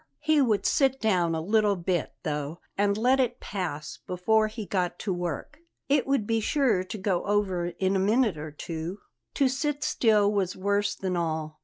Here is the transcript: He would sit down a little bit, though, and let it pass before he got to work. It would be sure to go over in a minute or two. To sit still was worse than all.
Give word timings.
He 0.21 0.41
would 0.41 0.65
sit 0.65 0.99
down 0.99 1.35
a 1.35 1.41
little 1.41 1.75
bit, 1.75 2.11
though, 2.23 2.59
and 2.75 2.97
let 2.97 3.19
it 3.19 3.39
pass 3.39 3.99
before 4.07 4.47
he 4.47 4.65
got 4.65 4.97
to 4.97 5.13
work. 5.13 5.59
It 5.89 6.07
would 6.07 6.25
be 6.25 6.39
sure 6.39 6.83
to 6.83 6.97
go 6.97 7.23
over 7.25 7.67
in 7.67 7.95
a 7.95 7.99
minute 7.99 8.35
or 8.35 8.49
two. 8.49 9.01
To 9.35 9.47
sit 9.47 9.83
still 9.83 10.31
was 10.33 10.55
worse 10.55 10.95
than 10.95 11.15
all. 11.15 11.59